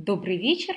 Добрый 0.00 0.36
вечер. 0.36 0.76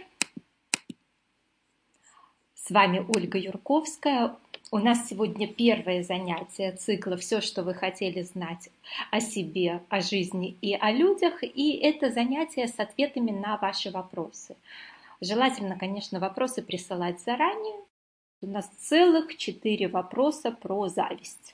С 2.55 2.71
вами 2.71 3.05
Ольга 3.07 3.37
Юрковская. 3.37 4.35
У 4.71 4.79
нас 4.79 5.07
сегодня 5.07 5.47
первое 5.47 6.01
занятие 6.01 6.71
цикла 6.71 7.17
«Все, 7.17 7.39
что 7.39 7.61
вы 7.61 7.75
хотели 7.75 8.23
знать 8.23 8.71
о 9.11 9.19
себе, 9.19 9.83
о 9.89 10.01
жизни 10.01 10.57
и 10.61 10.73
о 10.73 10.91
людях». 10.91 11.43
И 11.43 11.73
это 11.73 12.09
занятие 12.09 12.67
с 12.67 12.79
ответами 12.79 13.29
на 13.29 13.57
ваши 13.57 13.91
вопросы. 13.91 14.55
Желательно, 15.21 15.77
конечно, 15.77 16.19
вопросы 16.19 16.63
присылать 16.63 17.21
заранее. 17.21 17.79
У 18.41 18.47
нас 18.47 18.65
целых 18.79 19.37
четыре 19.37 19.87
вопроса 19.87 20.49
про 20.49 20.87
зависть 20.89 21.53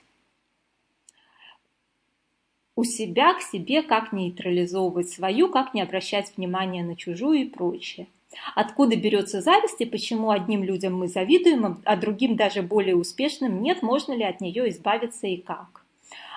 у 2.78 2.84
себя 2.84 3.34
к 3.34 3.42
себе, 3.42 3.82
как 3.82 4.14
нейтрализовывать 4.14 5.10
свою, 5.10 5.50
как 5.50 5.74
не 5.74 5.82
обращать 5.82 6.32
внимания 6.38 6.84
на 6.84 6.96
чужую 6.96 7.40
и 7.40 7.46
прочее. 7.46 8.08
Откуда 8.54 8.96
берется 8.96 9.42
зависть 9.42 9.82
и 9.82 9.86
почему 9.86 10.30
одним 10.30 10.64
людям 10.64 10.96
мы 10.96 11.08
завидуем, 11.08 11.82
а 11.84 11.96
другим 11.98 12.36
даже 12.36 12.62
более 12.62 12.96
успешным 12.96 13.64
нет, 13.64 13.82
можно 13.82 14.14
ли 14.14 14.24
от 14.24 14.42
нее 14.42 14.70
избавиться 14.70 15.26
и 15.26 15.38
как. 15.38 15.87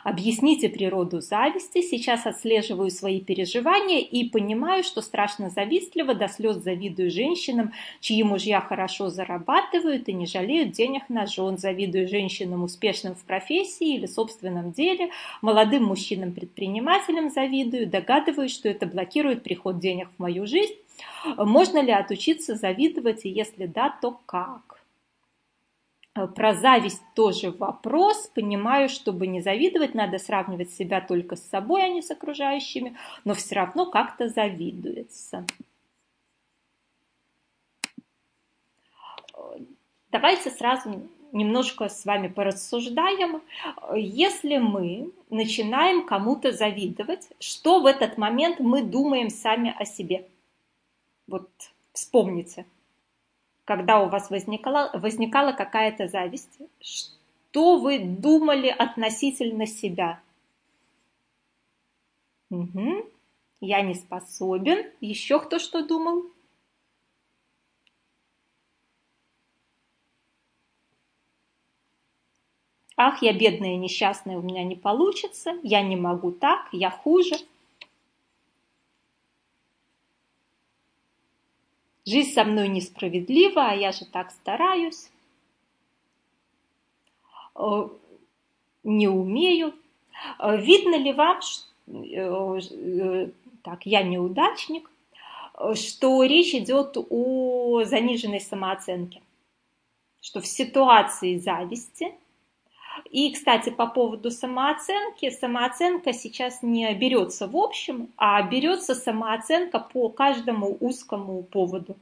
Объясните 0.05 0.69
природу 0.69 1.21
зависти. 1.21 1.83
Сейчас 1.83 2.27
отслеживаю 2.27 2.91
свои 2.91 3.21
переживания 3.21 4.01
и 4.01 4.29
понимаю, 4.29 4.83
что 4.83 5.03
страшно 5.03 5.51
завистливо, 5.51 6.15
до 6.15 6.29
слез 6.29 6.57
завидую 6.57 7.11
женщинам, 7.11 7.73
чьи 8.01 8.23
мужья 8.23 8.61
хорошо 8.61 9.11
зарабатывают 9.11 10.09
и 10.09 10.13
не 10.13 10.27
жалеют 10.27 10.73
денег 10.73 11.09
на 11.09 11.27
жен. 11.27 11.59
Завидую 11.59 12.09
женщинам, 12.09 12.63
успешным 12.63 13.15
в 13.15 13.25
профессии 13.25 13.95
или 13.95 14.07
собственном 14.07 14.73
деле. 14.73 15.11
Молодым 15.43 15.85
мужчинам-предпринимателям 15.85 17.31
завидую. 17.31 17.87
Догадываюсь, 17.87 18.53
что 18.53 18.69
это 18.69 18.87
блокирует 18.87 19.43
приход 19.43 19.79
денег 19.79 20.09
в 20.17 20.21
мою 20.21 20.47
жизнь. 20.47 20.75
Можно 21.37 21.83
ли 21.83 21.93
отучиться 21.93 22.55
завидовать, 22.55 23.25
и 23.25 23.29
если 23.29 23.67
да, 23.67 23.95
то 24.01 24.19
как? 24.27 24.70
Э, 26.15 26.27
про 26.27 26.55
зависть 26.55 27.03
тоже 27.15 27.51
вопрос. 27.51 28.31
Понимаю, 28.35 28.89
чтобы 28.89 29.27
не 29.27 29.41
завидовать, 29.41 29.95
надо 29.95 30.19
сравнивать 30.19 30.71
себя 30.71 31.01
только 31.01 31.37
с 31.37 31.49
собой, 31.49 31.85
а 31.85 31.89
не 31.89 32.03
с 32.03 32.11
окружающими, 32.11 32.97
но 33.25 33.35
все 33.35 33.55
равно 33.55 33.91
как-то 33.91 34.29
завидуется. 34.29 35.47
Давайте 40.11 40.51
сразу 40.51 41.09
немножко 41.33 41.89
с 41.89 42.05
вами 42.05 42.27
порассуждаем. 42.27 43.43
Если 43.95 44.59
мы 44.59 45.13
начинаем 45.31 46.05
кому-то 46.05 46.51
завидовать, 46.51 47.29
что 47.39 47.81
в 47.81 47.87
этот 47.87 48.19
момент 48.19 48.59
мы 48.59 48.83
думаем 48.83 49.31
сами 49.31 49.73
о 49.79 49.85
себе? 49.85 50.27
Вот 51.29 51.49
вспомните 51.93 52.67
когда 53.71 54.01
у 54.01 54.09
вас 54.09 54.31
возникала, 54.31 54.91
возникала 54.95 55.53
какая-то 55.53 56.09
зависть, 56.09 56.59
что 56.81 57.79
вы 57.79 58.01
думали 58.01 58.67
относительно 58.67 59.65
себя? 59.65 60.21
Угу. 62.51 63.07
Я 63.61 63.83
не 63.83 63.95
способен. 63.95 64.91
Еще 65.01 65.39
кто 65.39 65.61
что 65.61 65.87
думал? 65.87 66.25
Ах, 72.97 73.23
я 73.23 73.33
бедная, 73.33 73.77
несчастная, 73.77 74.37
у 74.37 74.43
меня 74.43 74.65
не 74.65 74.75
получится, 74.75 75.53
я 75.63 75.81
не 75.81 75.95
могу 75.95 76.33
так, 76.33 76.69
я 76.73 76.91
хуже. 76.91 77.37
Жизнь 82.07 82.33
со 82.33 82.45
мной 82.45 82.69
несправедлива, 82.69 83.71
а 83.71 83.75
я 83.75 83.93
же 83.93 84.05
так 84.07 84.31
стараюсь. 84.31 85.11
Э, 87.55 87.89
не 88.85 89.09
умею. 89.09 89.75
Э, 90.39 90.57
видно 90.57 90.97
ли 90.97 91.13
вам, 91.13 91.41
э, 91.87 93.31
так, 93.63 93.85
я 93.87 94.03
неудачник, 94.03 94.91
что 95.75 96.25
речь 96.25 96.55
идет 96.55 96.97
о 96.97 97.85
заниженной 97.85 98.41
самооценке, 98.41 99.21
что 100.23 100.41
в 100.41 100.47
ситуации 100.47 101.37
зависти 101.37 102.15
и, 103.11 103.33
кстати, 103.33 103.71
по 103.71 103.87
поводу 103.87 104.31
самооценки, 104.31 105.31
самооценка 105.31 106.13
сейчас 106.13 106.63
не 106.63 106.93
берется 106.95 107.47
в 107.49 107.57
общем, 107.57 108.09
а 108.17 108.43
берется 108.43 108.95
самооценка 108.95 109.79
по 109.79 110.09
каждому 110.09 110.77
узкому 110.81 111.43
поводу. 111.43 111.97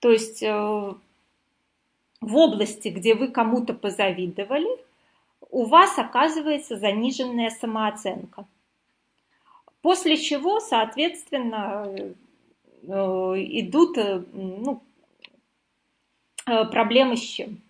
То 0.00 0.10
есть 0.10 0.42
э, 0.42 0.50
в 2.20 2.36
области, 2.36 2.88
где 2.88 3.14
вы 3.14 3.28
кому-то 3.28 3.72
позавидовали, 3.72 4.68
у 5.50 5.64
вас 5.64 5.98
оказывается 5.98 6.76
заниженная 6.76 7.50
самооценка. 7.50 8.46
После 9.80 10.16
чего, 10.16 10.60
соответственно, 10.60 11.86
э, 11.96 12.86
идут 12.86 13.96
ну, 14.32 14.82
Э, 14.82 14.93
проблемы 16.44 17.16
с 17.16 17.22
чем? 17.22 17.60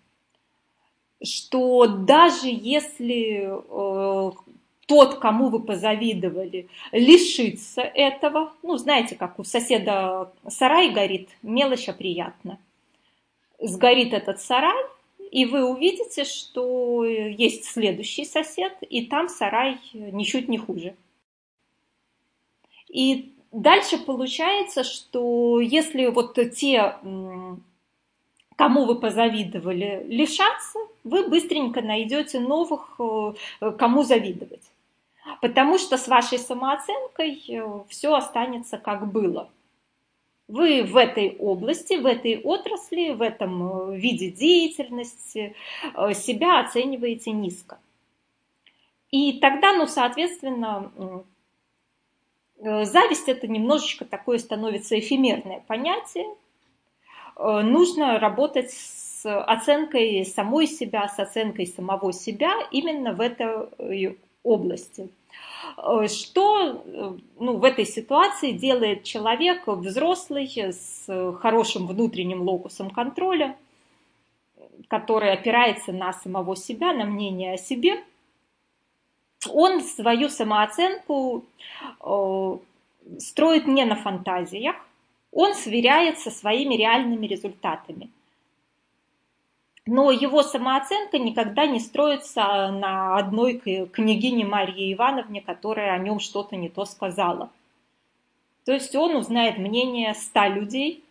Что 1.23 1.87
даже 1.87 2.49
если 2.49 3.49
э, 3.49 4.33
тот, 4.87 5.19
кому 5.19 5.49
вы 5.49 5.61
позавидовали, 5.61 6.69
лишится 6.93 7.81
этого, 7.81 8.53
ну, 8.63 8.77
знаете, 8.77 9.17
как 9.17 9.39
у 9.39 9.45
соседа 9.45 10.33
сарай 10.49 10.91
горит, 10.91 11.31
мелочь, 11.43 11.89
а 11.89 11.93
приятно. 11.93 12.59
Сгорит 13.59 14.13
этот 14.13 14.41
сарай, 14.41 14.85
и 15.31 15.47
вы 15.47 15.65
увидите, 15.65 16.25
что 16.25 17.05
есть 17.05 17.65
следующий 17.65 18.25
сосед, 18.25 18.77
и 18.83 19.07
там 19.07 19.29
сарай 19.29 19.79
ничуть 19.93 20.49
не 20.49 20.59
хуже. 20.59 20.95
И 22.89 23.33
дальше 23.51 23.99
получается, 23.99 24.85
что 24.85 25.61
если 25.61 26.07
вот 26.07 26.39
те 26.55 26.97
кому 28.57 28.85
вы 28.85 28.95
позавидовали, 28.97 30.05
лишаться, 30.09 30.79
вы 31.03 31.29
быстренько 31.29 31.83
найдете 31.83 32.41
новых, 32.41 32.97
э, 32.99 33.73
кому 33.79 34.03
завидовать. 34.03 34.63
Потому 35.41 35.79
что 35.79 35.97
с 35.97 36.07
вашей 36.07 36.39
самооценкой 36.39 37.43
э, 37.49 37.85
все 37.89 38.15
останется 38.15 38.79
как 38.79 39.11
было. 39.11 39.51
Вы 40.47 40.83
в 40.83 40.97
этой 40.97 41.37
области, 41.39 41.95
в 41.95 42.07
этой 42.07 42.39
отрасли, 42.39 43.11
в 43.11 43.23
этом 43.23 43.93
э, 43.93 43.97
виде 43.97 44.31
деятельности 44.31 45.55
себя 46.15 46.61
оцениваете 46.61 47.33
низко. 47.33 47.79
И 49.11 49.39
тогда, 49.39 49.73
ну, 49.73 49.87
соответственно, 49.87 50.91
зависть 52.59 53.29
это 53.29 53.47
немножечко 53.47 54.05
такое 54.05 54.39
становится 54.39 54.99
эфемерное 54.99 55.61
понятие, 55.69 56.27
нужно 57.37 58.19
работать 58.19 58.71
с 58.71 59.25
оценкой 59.25 60.25
самой 60.25 60.67
себя, 60.67 61.09
с 61.09 61.19
оценкой 61.19 61.67
самого 61.67 62.13
себя 62.13 62.53
именно 62.71 63.13
в 63.13 63.21
этой 63.21 64.19
области. 64.43 65.09
Э, 65.77 66.07
что 66.09 66.83
э, 66.85 67.13
ну, 67.41 67.57
в 67.57 67.65
этой 67.65 67.87
ситуации 67.87 68.53
делает 68.53 69.03
человек 69.05 69.67
взрослый 69.67 70.47
с 70.57 71.07
хорошим 71.41 71.87
внутренним 71.87 72.43
локусом 72.43 72.91
контроля, 72.91 73.57
который 74.89 75.33
опирается 75.33 75.93
на 75.93 76.13
самого 76.13 76.57
себя, 76.57 76.93
на 76.93 77.05
мнение 77.05 77.55
о 77.55 77.59
себе? 77.59 78.03
Он 79.51 79.83
свою 79.83 80.31
самооценку 80.31 81.45
строит 83.19 83.67
не 83.67 83.85
на 83.85 83.95
фантазиях, 83.95 84.77
он 85.35 85.55
сверяется 85.55 86.31
со 86.31 86.39
своими 86.39 86.77
реальными 86.77 87.27
результатами. 87.27 88.09
Но 89.85 90.11
его 90.11 90.43
самооценка 90.43 91.19
никогда 91.19 91.67
не 91.67 91.81
строится 91.81 92.71
на 92.71 93.19
одной 93.19 93.59
княгине 93.59 94.47
Марье 94.47 94.91
Ивановне, 94.95 95.43
которая 95.43 95.93
о 95.93 95.99
нем 95.99 96.21
что-то 96.21 96.57
не 96.57 96.71
то 96.71 96.87
сказала. 96.87 97.51
То 98.65 98.73
есть 98.73 98.95
он 98.95 99.17
узнает 99.17 99.59
мнение 99.59 100.15
100 100.15 100.47
людей, 100.47 101.05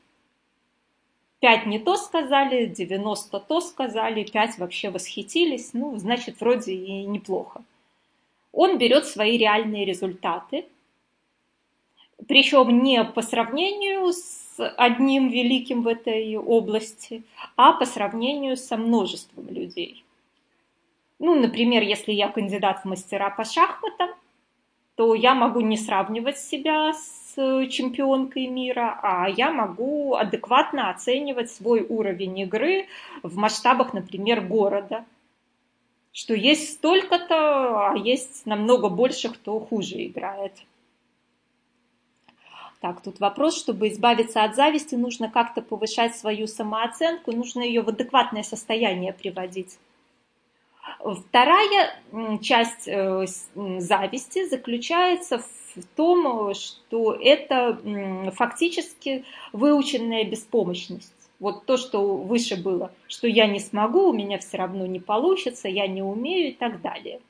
5 1.42 1.66
не 1.68 1.78
то 1.78 1.98
сказали, 1.98 2.66
90 2.66 3.40
то 3.42 3.62
сказали, 3.62 4.24
5 4.24 4.58
вообще 4.58 4.90
восхитились, 4.90 5.74
ну, 5.74 5.96
значит, 5.98 6.40
вроде 6.40 6.74
и 6.74 7.06
неплохо. 7.06 7.62
Он 8.54 8.78
берет 8.78 9.06
свои 9.06 9.38
реальные 9.38 9.84
результаты, 9.86 10.66
причем 12.28 12.84
не 12.84 13.04
по 13.04 13.22
сравнению 13.22 14.12
с 14.12 14.44
одним 14.78 15.30
великим 15.30 15.82
в 15.82 15.88
этой 15.88 16.36
области, 16.38 17.24
а 17.56 17.74
по 17.74 17.86
сравнению 17.86 18.58
со 18.58 18.78
множеством 18.78 19.48
людей. 19.50 20.04
Ну, 21.20 21.40
например, 21.40 21.84
если 21.84 22.12
я 22.12 22.28
кандидат 22.28 22.82
в 22.82 22.86
мастера 22.86 23.30
по 23.30 23.46
шахматам, 23.46 24.10
то 24.96 25.16
я 25.16 25.34
могу 25.34 25.62
не 25.62 25.78
сравнивать 25.78 26.38
себя 26.38 26.94
с 26.94 27.34
чемпионкой 27.70 28.48
мира, 28.48 29.00
а 29.02 29.28
я 29.28 29.52
могу 29.52 30.16
адекватно 30.16 30.92
оценивать 30.92 31.50
свой 31.50 31.82
уровень 31.82 32.40
игры 32.40 32.88
в 33.24 33.38
масштабах, 33.38 33.94
например, 33.94 34.42
города. 34.42 35.06
Что 36.12 36.36
есть 36.36 36.74
столько-то, 36.74 37.92
а 37.92 37.98
есть 37.98 38.46
намного 38.46 38.90
больше, 38.90 39.30
кто 39.30 39.60
хуже 39.60 40.06
играет. 40.06 40.54
Так, 42.84 43.00
тут 43.00 43.22
вопрос, 43.22 43.58
чтобы 43.58 43.88
избавиться 43.88 44.44
от 44.44 44.58
зависти, 44.58 44.96
нужно 44.96 45.32
как-то 45.32 45.62
повышать 45.62 46.18
свою 46.18 46.48
самооценку, 46.48 47.32
нужно 47.32 47.62
ее 47.62 47.82
в 47.82 47.88
адекватное 47.88 48.44
состояние 48.44 49.14
приводить. 49.14 49.78
Вторая 51.00 51.96
часть 52.42 52.90
э, 52.90 53.26
зависти 53.56 54.50
заключается 54.50 55.38
в 55.38 55.86
том, 55.96 56.54
что 56.56 57.14
это 57.14 57.80
фактически 58.36 59.24
выученная 59.54 60.26
беспомощность. 60.26 61.14
Вот 61.40 61.66
то, 61.66 61.78
что 61.78 62.18
выше 62.18 62.62
было, 62.62 62.92
что 63.08 63.28
я 63.28 63.48
не 63.48 63.62
смогу, 63.62 64.10
у 64.10 64.14
меня 64.14 64.40
все 64.40 64.58
равно 64.58 64.86
не 64.86 65.00
получится, 65.00 65.70
я 65.70 65.88
не 65.88 66.02
умею 66.02 66.50
и 66.50 66.54
так 66.54 66.82
далее. 66.82 67.22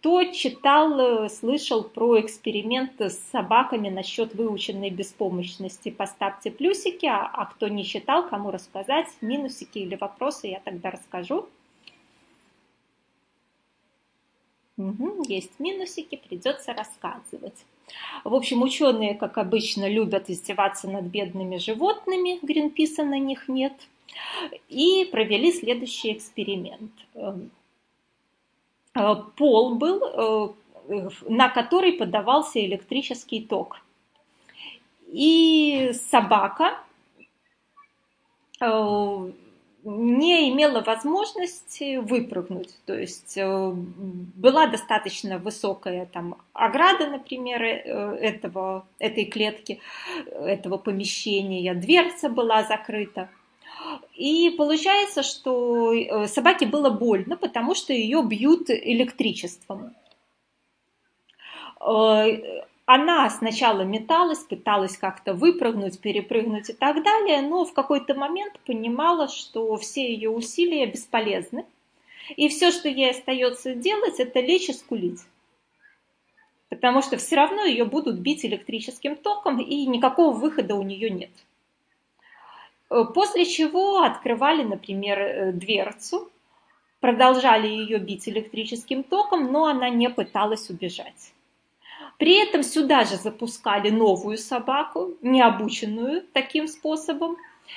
Кто 0.00 0.24
читал, 0.24 0.98
э, 0.98 1.28
слышал 1.28 1.84
про 1.84 2.22
эксперименты 2.22 3.10
с 3.10 3.18
собаками 3.18 3.90
насчет 3.90 4.34
выученной 4.34 4.88
беспомощности, 4.88 5.90
поставьте 5.90 6.50
плюсики, 6.50 7.04
а, 7.04 7.26
а 7.26 7.44
кто 7.44 7.68
не 7.68 7.84
читал, 7.84 8.26
кому 8.26 8.50
рассказать, 8.50 9.08
минусики 9.20 9.76
или 9.76 9.96
вопросы, 9.96 10.46
я 10.46 10.60
тогда 10.60 10.90
расскажу. 10.90 11.50
Угу, 14.78 15.24
есть 15.28 15.60
минусики, 15.60 16.16
придется 16.16 16.72
рассказывать. 16.72 17.66
В 18.24 18.34
общем, 18.34 18.62
ученые, 18.62 19.14
как 19.14 19.36
обычно, 19.36 19.86
любят 19.86 20.30
издеваться 20.30 20.88
над 20.88 21.04
бедными 21.04 21.58
животными, 21.58 22.38
Гринписа 22.40 23.04
на 23.04 23.18
них 23.18 23.48
нет, 23.48 23.74
и 24.70 25.06
провели 25.12 25.52
следующий 25.52 26.14
эксперимент. 26.14 26.90
Э, 29.00 29.14
пол 29.36 29.76
был, 29.76 30.54
э, 30.88 31.08
на 31.28 31.48
который 31.48 31.92
подавался 31.92 32.64
электрический 32.64 33.40
ток. 33.42 33.80
И 35.06 35.92
собака 36.10 36.78
э, 38.60 39.30
не 39.84 40.50
имела 40.50 40.82
возможности 40.82 41.96
выпрыгнуть. 41.96 42.74
То 42.84 42.98
есть 42.98 43.38
была 43.38 44.66
достаточно 44.66 45.38
высокая 45.38 46.06
там 46.06 46.36
ограда, 46.52 47.08
например, 47.08 47.62
этого, 47.62 48.84
этой 48.98 49.24
клетки, 49.24 49.80
этого 50.26 50.76
помещения, 50.76 51.74
дверца 51.74 52.28
была 52.28 52.64
закрыта. 52.64 53.30
И 54.14 54.50
получается, 54.50 55.22
что 55.22 55.92
э, 55.92 56.26
собаке 56.28 56.66
было 56.66 56.90
больно, 56.90 57.36
потому 57.36 57.74
что 57.74 57.92
ее 57.92 58.22
бьют 58.22 58.70
электричеством. 58.70 59.94
Э, 61.80 62.62
она 62.84 63.30
сначала 63.30 63.82
металась, 63.82 64.40
пыталась 64.40 64.96
как-то 64.96 65.32
выпрыгнуть, 65.32 66.00
перепрыгнуть 66.00 66.70
и 66.70 66.72
так 66.72 67.02
далее, 67.04 67.40
но 67.40 67.64
в 67.64 67.72
какой-то 67.72 68.14
момент 68.14 68.58
понимала, 68.66 69.28
что 69.28 69.76
все 69.76 70.12
ее 70.12 70.28
усилия 70.28 70.86
бесполезны. 70.86 71.64
И 72.36 72.48
все, 72.48 72.70
что 72.70 72.88
ей 72.88 73.10
остается 73.10 73.74
делать, 73.74 74.20
это 74.20 74.40
лечь 74.40 74.68
и 74.68 74.72
скулить. 74.72 75.20
Потому 76.68 77.02
что 77.02 77.16
все 77.16 77.36
равно 77.36 77.64
ее 77.64 77.84
будут 77.84 78.18
бить 78.18 78.44
электрическим 78.44 79.16
током, 79.16 79.60
и 79.60 79.86
никакого 79.86 80.32
выхода 80.36 80.74
у 80.74 80.82
нее 80.82 81.10
нет. 81.10 81.30
Э, 82.90 83.04
после 83.14 83.46
чего 83.46 84.02
открывали, 84.02 84.64
например, 84.64 85.18
э, 85.18 85.52
дверцу, 85.52 86.30
продолжали 87.00 87.68
ее 87.68 87.98
бить 87.98 88.28
электрическим 88.28 89.02
током, 89.02 89.52
но 89.52 89.66
она 89.66 89.88
не 89.88 90.10
пыталась 90.10 90.68
убежать. 90.68 91.32
При 92.18 92.34
этом 92.34 92.62
сюда 92.62 93.04
же 93.04 93.16
запускали 93.16 93.88
новую 93.88 94.36
собаку, 94.36 95.14
необученную 95.22 96.22
таким 96.34 96.68
способом, 96.68 97.36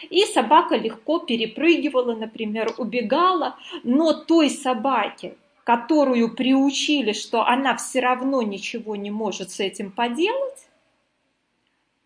и 0.10 0.26
собака 0.26 0.76
легко 0.76 1.20
перепрыгивала, 1.20 2.16
например, 2.16 2.74
убегала, 2.78 3.56
но 3.84 4.14
той 4.14 4.50
собаке, 4.50 5.36
которую 5.64 6.36
приучили, 6.36 7.14
что 7.14 7.46
она 7.48 7.78
все 7.78 8.02
равно 8.02 8.42
ничего 8.42 8.96
не 8.96 9.12
может 9.12 9.52
с 9.52 9.60
этим 9.60 9.92
поделать, 9.92 10.68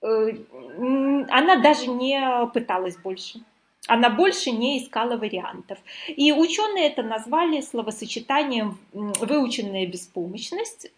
она 0.02 1.56
даже 1.58 1.88
не 1.88 2.48
пыталась 2.54 2.98
больше. 2.98 3.42
Она 3.88 4.10
больше 4.10 4.52
не 4.52 4.84
искала 4.84 5.18
вариантов. 5.18 5.80
И 6.08 6.32
ученые 6.32 6.88
это 6.88 7.04
назвали 7.04 7.62
словосочетанием 7.62 8.78
выученная 8.92 9.86
беспомощность 9.88 10.92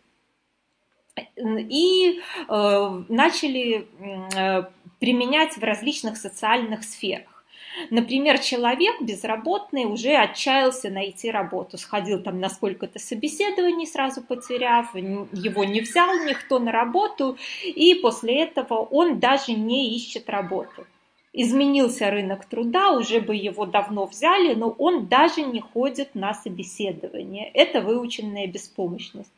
и 1.35 2.21
э, 2.47 3.03
начали 3.09 3.87
э, 3.99 4.63
применять 4.99 5.57
в 5.57 5.63
различных 5.63 6.17
социальных 6.17 6.83
сферах. 6.83 7.38
Например, 7.89 8.39
человек 8.39 9.01
безработный 9.01 9.85
уже 9.85 10.15
отчаялся 10.15 10.89
найти 10.89 11.31
работу, 11.31 11.77
сходил 11.77 12.21
там 12.21 12.39
на 12.39 12.49
сколько-то 12.49 12.99
собеседований, 12.99 13.87
сразу 13.87 14.21
потеряв, 14.21 14.95
его 14.95 15.63
не 15.63 15.81
взял 15.81 16.09
никто 16.25 16.59
на 16.59 16.71
работу, 16.71 17.37
и 17.63 17.95
после 17.95 18.43
этого 18.43 18.75
он 18.75 19.19
даже 19.19 19.53
не 19.53 19.95
ищет 19.95 20.29
работу. 20.29 20.85
Изменился 21.31 22.09
рынок 22.09 22.45
труда, 22.45 22.91
уже 22.91 23.21
бы 23.21 23.35
его 23.35 23.65
давно 23.65 24.07
взяли, 24.07 24.55
но 24.55 24.69
он 24.71 25.07
даже 25.07 25.43
не 25.43 25.61
ходит 25.61 26.15
на 26.15 26.33
собеседование. 26.33 27.51
Это 27.53 27.81
выученная 27.81 28.47
беспомощность. 28.47 29.31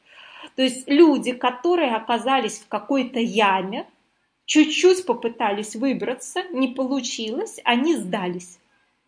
То 0.55 0.63
есть 0.63 0.89
люди, 0.89 1.33
которые 1.33 1.95
оказались 1.95 2.59
в 2.59 2.67
какой-то 2.67 3.19
яме, 3.19 3.85
чуть-чуть 4.45 5.05
попытались 5.05 5.75
выбраться, 5.75 6.43
не 6.51 6.69
получилось, 6.69 7.59
они 7.63 7.95
сдались. 7.95 8.59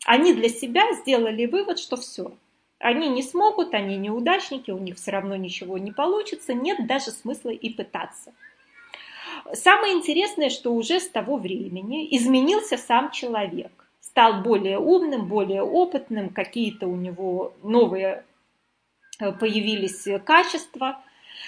Они 0.05 0.33
для 0.33 0.49
себя 0.49 0.93
сделали 0.93 1.45
вывод, 1.45 1.79
что 1.79 1.95
все, 1.95 2.33
они 2.79 3.07
не 3.07 3.23
смогут, 3.23 3.73
они 3.73 3.95
неудачники, 3.95 4.69
у 4.69 4.77
них 4.77 4.97
все 4.97 5.11
равно 5.11 5.37
ничего 5.37 5.77
не 5.77 5.91
получится, 5.91 6.53
нет 6.53 6.85
даже 6.85 7.11
смысла 7.11 7.51
и 7.51 7.69
пытаться. 7.69 8.33
Самое 9.53 9.93
интересное, 9.93 10.49
что 10.49 10.73
уже 10.73 10.99
с 10.99 11.07
того 11.07 11.37
времени 11.37 12.07
изменился 12.15 12.77
сам 12.77 13.11
человек. 13.11 13.71
Стал 14.01 14.41
более 14.41 14.79
умным, 14.79 15.27
более 15.27 15.63
опытным, 15.63 16.29
какие-то 16.29 16.87
у 16.87 16.95
него 16.95 17.53
новые 17.63 18.25
э, 19.19 19.31
появились 19.31 20.05
качества, 20.25 21.01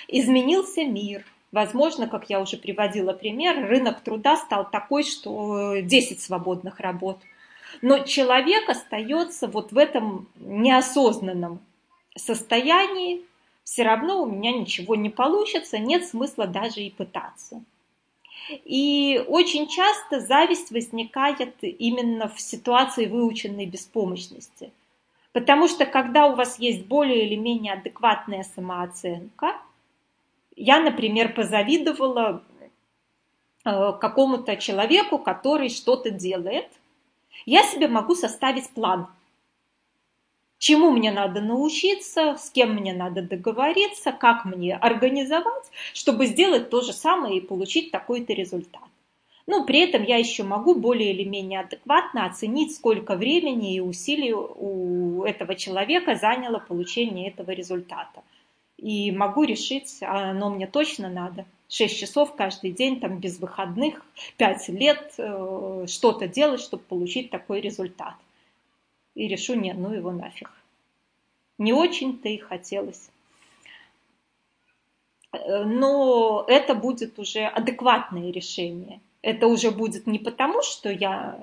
изменился 0.08 0.86
мир– 0.86 1.26
Возможно, 1.56 2.10
как 2.10 2.30
я 2.30 2.42
уже 2.42 2.58
приводила 2.58 3.14
пример, 3.14 3.66
рынок 3.66 4.02
труда 4.02 4.36
стал 4.36 4.70
такой, 4.70 5.06
что 5.06 5.78
10 5.78 6.20
свободных 6.20 6.82
работ. 6.82 7.18
Но 7.82 8.00
человек 8.00 8.68
остается 8.68 9.48
вот 9.48 9.72
в 9.72 9.78
этом 9.78 10.28
неосознанном 10.36 11.62
состоянии, 12.18 13.22
все 13.64 13.84
равно 13.84 14.24
у 14.24 14.26
меня 14.26 14.52
ничего 14.52 14.96
не 14.96 15.10
получится, 15.10 15.78
нет 15.78 16.06
смысла 16.06 16.46
даже 16.46 16.82
и 16.82 16.92
пытаться. 16.92 17.64
И 18.66 19.24
очень 19.26 19.70
часто 19.70 20.20
зависть 20.20 20.72
возникает 20.72 21.56
именно 21.62 22.28
в 22.28 22.42
ситуации 22.42 23.06
выученной 23.06 23.66
беспомощности. 23.66 24.74
Потому 25.32 25.70
что 25.70 25.86
когда 25.86 26.28
у 26.28 26.36
вас 26.36 26.60
есть 26.60 26.86
более 26.86 27.26
или 27.26 27.36
менее 27.36 27.76
адекватная 27.76 28.44
самооценка– 28.44 29.56
я, 30.56 30.80
например, 30.80 31.34
позавидовала 31.34 32.44
э, 33.66 33.94
какому-то 34.00 34.56
человеку, 34.58 35.18
который 35.18 35.70
что-то 35.70 36.10
делает. 36.10 36.68
Я 37.46 37.64
себе 37.64 37.88
могу 37.88 38.16
составить 38.16 38.70
план, 38.70 39.08
чему 40.58 40.92
мне 40.92 41.12
надо 41.12 41.42
научиться, 41.42 42.38
с 42.38 42.50
кем 42.50 42.76
мне 42.76 42.94
надо 42.94 43.22
договориться, 43.22 44.12
как 44.12 44.46
мне 44.46 44.76
организовать, 44.76 45.70
чтобы 45.94 46.26
сделать 46.28 46.70
то 46.70 46.82
же 46.82 46.94
самое 46.94 47.38
и 47.38 47.46
получить 47.46 47.92
такой-то 47.92 48.34
результат. 48.34 48.82
Но 49.48 49.64
при 49.64 49.82
этом 49.82 50.04
я 50.04 50.18
еще 50.18 50.44
могу 50.44 50.74
более 50.74 51.12
или 51.14 51.24
менее 51.24 51.60
адекватно 51.60 52.26
оценить, 52.26 52.76
сколько 52.76 53.16
времени 53.16 53.76
и 53.76 53.80
усилий 53.80 54.34
у 54.34 55.24
этого 55.24 55.54
человека 55.54 56.16
заняло 56.16 56.58
получение 56.58 57.30
этого 57.30 57.52
результата 57.52 58.24
и 58.78 59.12
могу 59.12 59.44
решить, 59.44 59.98
а 60.02 60.32
оно 60.32 60.50
мне 60.50 60.68
точно 60.68 61.10
надо. 61.10 61.46
6 61.70 61.98
часов 61.98 62.36
каждый 62.36 62.72
день, 62.72 63.00
там, 63.00 63.18
без 63.20 63.40
выходных, 63.40 64.06
5 64.38 64.70
лет 64.70 65.14
э, 65.18 65.86
что-то 65.88 66.28
делать, 66.28 66.62
чтобы 66.62 66.84
получить 66.84 67.32
такой 67.32 67.62
результат. 67.62 68.16
И 69.16 69.28
решу, 69.28 69.56
не, 69.56 69.74
ну 69.74 69.94
его 69.94 70.12
нафиг. 70.12 70.52
Не 71.58 71.74
очень-то 71.74 72.30
и 72.30 72.38
хотелось. 72.38 73.10
но 75.32 76.46
это 76.48 76.76
будет 76.76 77.18
уже 77.20 77.46
адекватное 77.46 78.32
решение. 78.32 79.00
Это 79.22 79.48
уже 79.48 79.72
будет 79.72 80.06
не 80.06 80.20
потому, 80.20 80.62
что 80.62 80.90
я 80.90 81.40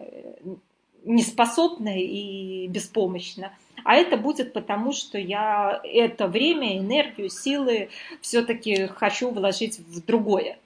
неспособна 1.05 2.01
и 2.01 2.67
беспомощна, 2.69 3.53
а 3.85 3.95
это 3.95 4.17
будет 4.17 4.53
потому, 4.53 4.93
что 4.93 5.19
я 5.19 5.81
это 5.85 6.29
время, 6.29 6.79
энергию, 6.79 7.29
силы 7.31 7.89
все-таки 8.21 8.87
хочу 8.87 9.31
вложить 9.31 9.79
в 9.79 10.05
другое. 10.05 10.59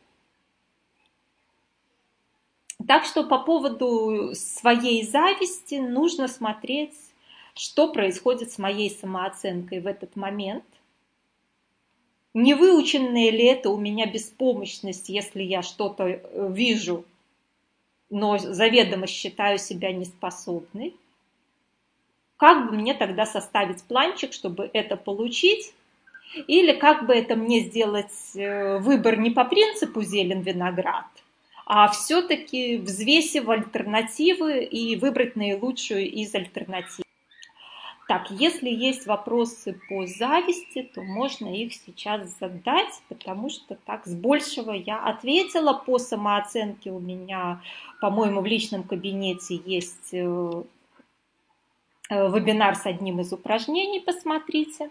Так 2.87 3.05
что 3.05 3.25
по 3.25 3.39
поводу 3.39 4.33
своей 4.35 5.03
зависти 5.03 5.77
нужно 5.77 6.29
смотреть, 6.29 6.95
что 7.55 7.93
происходит 7.93 8.53
с 8.53 8.59
моей 8.59 8.91
самооценкой 8.91 9.81
в 9.81 9.87
этот 9.87 10.15
момент. 10.15 10.65
Не 12.35 12.55
выученная 12.55 13.31
ли 13.31 13.45
это 13.47 13.71
у 13.71 13.79
меня 13.79 14.05
беспомощность, 14.05 15.09
если 15.09 15.43
я 15.43 15.63
что-то 15.63 16.05
э, 16.05 16.53
вижу, 16.53 17.07
но 18.11 18.37
заведомо 18.37 19.07
считаю 19.07 19.59
себя 19.59 19.91
неспособной? 19.93 20.95
Как 22.37 22.67
бы 22.67 22.77
мне 22.77 22.95
тогда 22.95 23.25
составить 23.25 23.83
планчик, 23.85 24.33
чтобы 24.33 24.71
это 24.73 24.97
получить? 24.97 25.73
Или 26.47 26.73
как 26.73 27.07
бы 27.07 27.15
это 27.15 27.35
мне 27.35 27.61
сделать 27.61 28.13
э, 28.35 28.79
выбор 28.79 29.19
не 29.19 29.31
по 29.31 29.45
принципу 29.45 30.03
зелен-виноград, 30.03 31.07
а 31.65 31.89
все-таки 31.89 32.77
взвесив 32.77 33.49
альтернативы 33.49 34.65
и 34.65 34.97
выбрать 34.97 35.37
наилучшую 35.37 36.11
из 36.11 36.35
альтернатив. 36.35 37.07
Так, 38.09 38.31
если 38.31 38.71
есть 38.71 39.07
вопросы 39.07 39.81
по 39.89 40.07
зависти, 40.07 40.83
то 40.95 41.03
можно 41.03 41.49
их 41.49 41.73
сейчас 41.75 42.39
задать, 42.39 43.03
потому 43.09 43.49
что 43.49 43.77
так 43.87 44.07
с 44.07 44.15
большего 44.15 44.73
я 44.73 44.99
ответила. 44.99 45.73
По 45.73 45.99
самооценке 45.99 46.91
у 46.91 47.01
меня, 47.01 47.63
по-моему, 48.01 48.43
в 48.43 48.47
личном 48.47 48.85
кабинете 48.85 49.61
есть 49.65 50.11
Э, 50.13 50.63
вебинар 52.11 52.75
с 52.77 52.87
одним 52.87 53.21
из 53.21 53.33
упражнений, 53.33 54.01
посмотрите. 54.01 54.91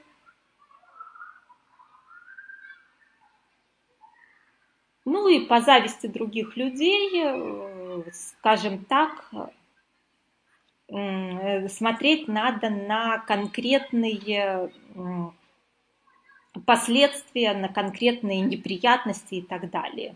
Ну 5.05 5.27
и 5.27 5.45
по 5.45 5.62
зависти 5.62 6.07
других 6.07 6.57
людей, 6.57 7.22
э, 7.24 8.12
скажем 8.12 8.84
так, 8.86 9.31
э, 10.89 11.67
смотреть 11.69 12.27
надо 12.27 12.69
на 12.69 13.19
конкретные 13.19 14.72
последствия, 16.65 17.53
на 17.53 17.67
конкретные 17.67 18.41
неприятности 18.41 19.36
и 19.36 19.41
так 19.41 19.69
далее. 19.69 20.15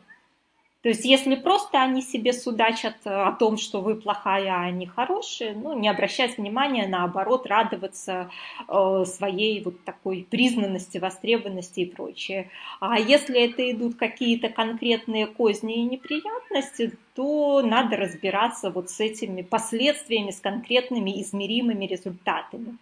То 0.82 0.88
есть, 0.88 1.04
если 1.04 1.36
просто 1.36 1.82
они 1.82 2.02
себе 2.02 2.32
судачат 2.32 2.96
э, 3.04 3.10
о 3.10 3.34
том, 3.34 3.58
что 3.58 3.82
вы 3.82 3.96
плохая, 3.96 4.54
а 4.54 4.62
они 4.62 4.86
хорошие, 4.86 5.54
ну, 5.54 5.78
не 5.78 5.90
обращать 5.90 6.38
внимания, 6.38 6.88
наоборот, 6.88 7.46
радоваться 7.46 8.32
э, 8.66 9.04
своей 9.06 9.62
вот 9.62 9.84
такой 9.84 10.26
признанности, 10.30 10.98
востребованности 10.98 11.82
и 11.82 11.86
прочее. 11.86 12.50
А 12.80 12.98
если 12.98 13.42
это 13.42 13.70
идут 13.70 13.96
какие-то 13.96 14.48
конкретные 14.48 15.28
козни 15.28 15.80
и 15.80 15.84
неприятности, 15.84 16.98
то 17.14 17.62
надо 17.62 17.98
разбираться 17.98 18.72
вот 18.72 18.90
с 18.90 19.02
этими 19.02 19.42
последствиями, 19.42 20.32
с 20.32 20.40
конкретными 20.40 21.22
измеримыми 21.22 21.88
результатами. 21.88 22.78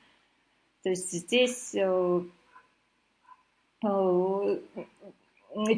То 0.83 0.89
есть 0.91 1.11
здесь 1.11 1.73
э, 1.73 2.21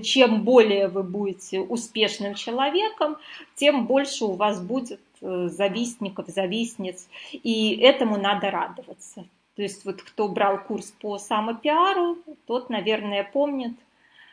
чем 0.04 0.44
более 0.44 0.88
вы 0.88 1.04
будете 1.04 1.60
успешным 1.60 2.36
человеком, 2.36 3.18
тем 3.56 3.86
больше 3.86 4.26
у 4.26 4.34
вас 4.34 4.62
будет 4.62 5.02
э, 5.22 5.48
завистников, 5.50 6.28
завистниц, 6.28 7.08
и 7.32 7.76
этому 7.78 8.18
надо 8.18 8.52
радоваться. 8.52 9.26
То 9.56 9.62
есть 9.62 9.86
вот 9.86 10.02
кто 10.02 10.28
брал 10.28 10.64
курс 10.64 10.94
по 11.02 11.18
самопиару, 11.18 12.18
тот, 12.46 12.70
наверное, 12.70 13.24
помнит, 13.24 13.74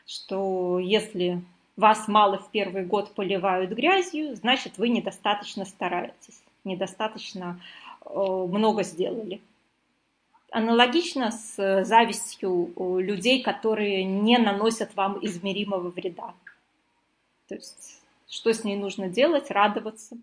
что 0.07 0.79
если 0.79 1.43
вас 1.77 2.09
мало 2.09 2.39
в 2.39 2.51
первый 2.51 2.85
год 2.85 3.13
поливают 3.15 3.71
грязью, 3.73 4.35
значит 4.37 4.79
вы 4.79 4.89
недостаточно 4.89 5.65
стараетесь, 5.65 6.43
недостаточно 6.65 7.61
э, 8.05 8.09
много 8.09 8.83
сделали 8.83 9.41
аналогично 10.51 11.31
с 11.31 11.59
э, 11.59 11.85
завистью 11.85 12.73
людей, 13.01 13.43
которые 13.43 14.05
не 14.05 14.39
наносят 14.39 14.95
вам 14.95 15.19
измеримого 15.25 15.91
вреда. 15.91 16.35
То 17.49 17.55
есть, 17.55 18.01
что 18.29 18.53
с 18.53 18.65
ней 18.65 18.77
нужно 18.77 19.09
делать? 19.09 19.51
Радоваться. 19.51 20.17